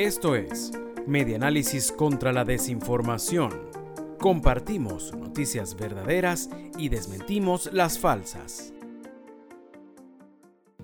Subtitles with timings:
[0.00, 0.72] Esto es
[1.06, 3.68] Medianálisis contra la Desinformación.
[4.18, 8.72] Compartimos noticias verdaderas y desmentimos las falsas.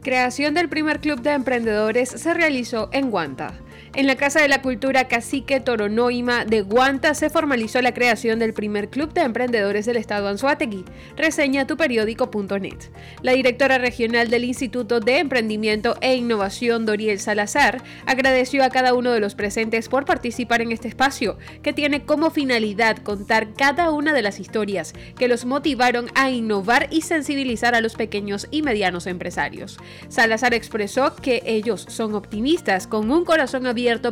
[0.02, 3.58] Creación del primer club de emprendedores se realizó en Guanta.
[3.96, 8.52] En la Casa de la Cultura Cacique Toronoima de Guanta se formalizó la creación del
[8.52, 10.84] primer club de emprendedores del estado Anzuategui.
[11.16, 12.90] Reseña tuperiódico.net.
[13.22, 19.12] La directora regional del Instituto de Emprendimiento e Innovación, Doriel Salazar, agradeció a cada uno
[19.12, 24.12] de los presentes por participar en este espacio, que tiene como finalidad contar cada una
[24.12, 29.06] de las historias que los motivaron a innovar y sensibilizar a los pequeños y medianos
[29.06, 29.78] empresarios.
[30.08, 33.66] Salazar expresó que ellos son optimistas con un corazón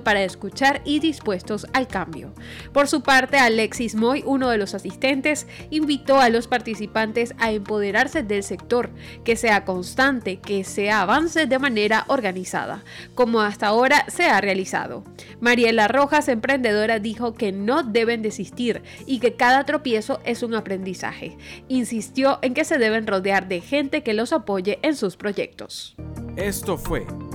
[0.05, 2.33] para escuchar y dispuestos al cambio.
[2.73, 8.23] Por su parte, Alexis Moy, uno de los asistentes, invitó a los participantes a empoderarse
[8.23, 8.91] del sector,
[9.25, 12.85] que sea constante, que se avance de manera organizada,
[13.17, 15.03] como hasta ahora se ha realizado.
[15.41, 21.37] Mariela Rojas, emprendedora, dijo que no deben desistir y que cada tropiezo es un aprendizaje.
[21.67, 25.97] Insistió en que se deben rodear de gente que los apoye en sus proyectos.
[26.37, 27.07] Esto fue